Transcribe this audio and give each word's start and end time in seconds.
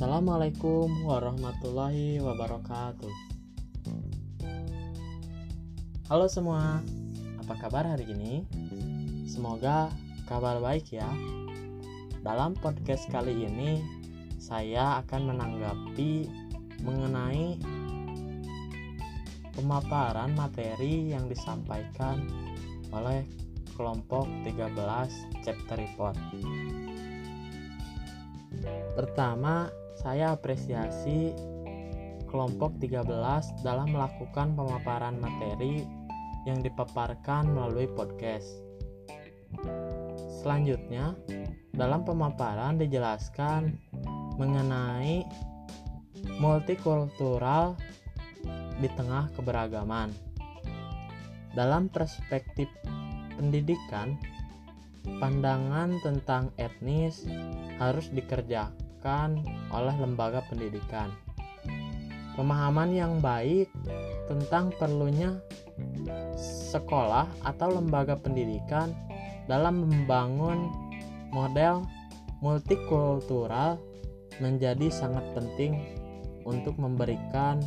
Assalamualaikum 0.00 1.04
warahmatullahi 1.04 2.24
wabarakatuh. 2.24 3.12
Halo 6.08 6.24
semua, 6.24 6.80
apa 7.36 7.54
kabar 7.60 7.84
hari 7.84 8.08
ini? 8.08 8.48
Semoga 9.28 9.92
kabar 10.24 10.56
baik 10.56 10.96
ya. 10.96 11.04
Dalam 12.24 12.56
podcast 12.56 13.12
kali 13.12 13.44
ini, 13.44 13.84
saya 14.40 15.04
akan 15.04 15.36
menanggapi 15.36 16.32
mengenai 16.80 17.60
pemaparan 19.52 20.32
materi 20.32 21.12
yang 21.12 21.28
disampaikan 21.28 22.24
oleh 22.88 23.28
kelompok 23.76 24.24
13 24.48 25.44
chapter 25.44 25.76
report. 25.76 26.16
Pertama, 28.96 29.68
saya 30.00 30.32
apresiasi 30.32 31.36
kelompok 32.32 32.80
13 32.80 33.04
dalam 33.60 33.92
melakukan 33.92 34.56
pemaparan 34.56 35.20
materi 35.20 35.84
yang 36.48 36.64
dipaparkan 36.64 37.52
melalui 37.52 37.84
podcast. 37.92 38.48
Selanjutnya, 40.40 41.12
dalam 41.76 42.00
pemaparan 42.08 42.80
dijelaskan 42.80 43.76
mengenai 44.40 45.28
multikultural 46.40 47.76
di 48.80 48.88
tengah 48.96 49.28
keberagaman. 49.36 50.08
Dalam 51.52 51.92
perspektif 51.92 52.72
pendidikan, 53.36 54.16
pandangan 55.20 56.00
tentang 56.00 56.48
etnis 56.56 57.28
harus 57.76 58.08
dikerjakan 58.16 58.89
oleh 59.72 59.96
lembaga 59.96 60.44
pendidikan. 60.48 61.08
Pemahaman 62.36 62.92
yang 62.94 63.18
baik 63.18 63.68
tentang 64.28 64.72
perlunya 64.76 65.36
sekolah 66.70 67.26
atau 67.42 67.68
lembaga 67.80 68.14
pendidikan 68.16 68.94
dalam 69.50 69.82
membangun 69.82 70.70
model 71.34 71.82
multikultural 72.40 73.76
menjadi 74.40 74.88
sangat 74.88 75.24
penting 75.36 75.76
untuk 76.48 76.78
memberikan 76.80 77.60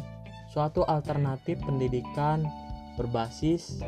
suatu 0.49 0.81
alternatif 0.85 1.61
pendidikan 1.61 2.45
berbasis 2.97 3.81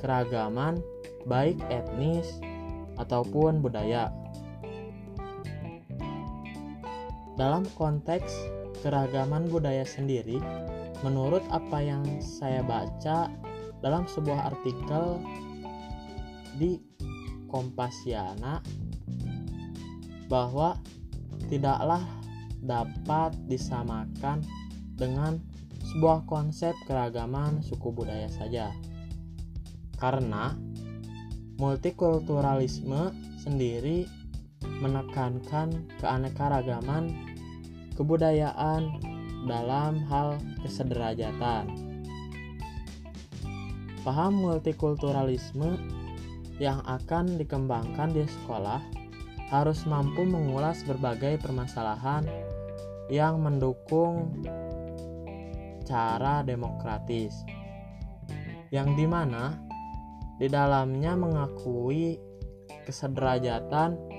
keragaman 0.00 0.80
baik 1.24 1.56
etnis 1.70 2.40
ataupun 2.98 3.62
budaya. 3.62 4.12
Dalam 7.36 7.64
konteks 7.76 8.32
keragaman 8.84 9.48
budaya 9.48 9.86
sendiri, 9.88 10.36
menurut 11.00 11.42
apa 11.48 11.80
yang 11.80 12.04
saya 12.20 12.60
baca 12.60 13.32
dalam 13.82 14.04
sebuah 14.06 14.54
artikel 14.54 15.18
di 16.60 16.78
Kompasiana 17.52 18.64
bahwa 20.32 20.80
tidaklah 21.52 22.00
dapat 22.64 23.36
disamakan 23.44 24.40
dengan 24.96 25.36
sebuah 25.92 26.24
konsep 26.24 26.72
keragaman 26.88 27.60
suku 27.60 27.92
budaya 27.92 28.32
saja. 28.32 28.72
Karena 30.00 30.56
multikulturalisme 31.60 33.12
sendiri 33.36 34.08
menekankan 34.82 35.86
keanekaragaman 36.02 37.14
kebudayaan 37.94 38.98
dalam 39.46 40.02
hal 40.10 40.42
kesederajatan. 40.66 41.70
Paham 44.02 44.42
multikulturalisme 44.42 45.78
yang 46.58 46.82
akan 46.90 47.38
dikembangkan 47.38 48.10
di 48.10 48.26
sekolah 48.26 48.82
harus 49.54 49.86
mampu 49.86 50.26
mengulas 50.26 50.82
berbagai 50.82 51.38
permasalahan 51.38 52.26
yang 53.06 53.38
mendukung 53.38 54.42
cara 55.86 56.42
demokratis, 56.42 57.46
yang 58.72 58.96
di 58.98 59.06
mana 59.06 59.60
di 60.40 60.48
dalamnya 60.48 61.14
mengakui 61.14 62.18
kesederajatan 62.88 64.11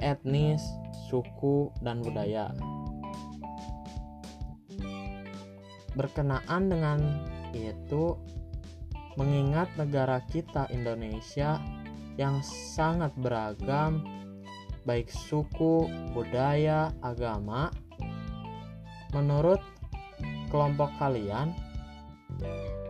etnis, 0.00 0.62
suku, 1.08 1.70
dan 1.80 2.02
budaya. 2.02 2.52
Berkenaan 5.96 6.68
dengan 6.68 6.98
itu, 7.56 8.16
mengingat 9.16 9.72
negara 9.80 10.20
kita 10.28 10.68
Indonesia 10.68 11.56
yang 12.20 12.44
sangat 12.44 13.12
beragam, 13.16 14.04
baik 14.84 15.08
suku, 15.08 15.88
budaya, 16.12 16.92
agama, 17.00 17.72
menurut 19.16 19.60
kelompok 20.52 20.92
kalian, 21.00 21.56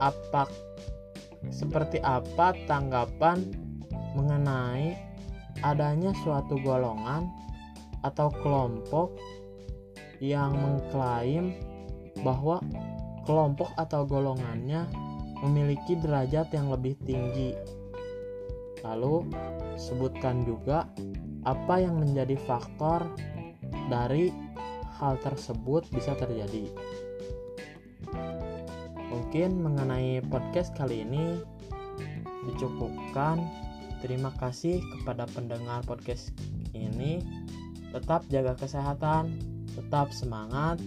apa 0.02 0.50
seperti 1.50 2.02
apa 2.02 2.52
tanggapan 2.66 3.46
mengenai 4.18 4.98
adanya 5.64 6.12
suatu 6.24 6.58
golongan 6.60 7.28
atau 8.04 8.28
kelompok 8.42 9.16
yang 10.20 10.56
mengklaim 10.56 11.56
bahwa 12.24 12.60
kelompok 13.28 13.68
atau 13.76 14.08
golongannya 14.08 14.88
memiliki 15.44 15.98
derajat 16.00 16.48
yang 16.56 16.72
lebih 16.72 16.96
tinggi. 17.04 17.52
Lalu, 18.80 19.28
sebutkan 19.76 20.46
juga 20.46 20.88
apa 21.44 21.82
yang 21.82 22.00
menjadi 22.00 22.38
faktor 22.48 23.04
dari 23.92 24.32
hal 24.96 25.20
tersebut 25.20 25.84
bisa 25.92 26.16
terjadi. 26.16 26.72
Mungkin 29.12 29.60
mengenai 29.60 30.24
podcast 30.26 30.72
kali 30.78 31.04
ini 31.04 31.40
dicukupkan. 32.48 33.42
Terima 34.06 34.30
kasih 34.38 34.86
kepada 34.86 35.26
pendengar 35.26 35.82
podcast 35.82 36.30
ini. 36.70 37.18
Tetap 37.90 38.22
jaga 38.30 38.54
kesehatan, 38.54 39.34
tetap 39.74 40.14
semangat. 40.14 40.78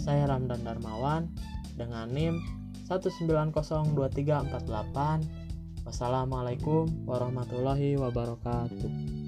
Saya 0.00 0.24
Ramdan 0.24 0.64
Darmawan 0.64 1.28
dengan 1.76 2.08
NIM 2.08 2.40
1902348. 2.88 5.84
Wassalamualaikum 5.84 6.88
warahmatullahi 7.04 8.00
wabarakatuh. 8.00 9.21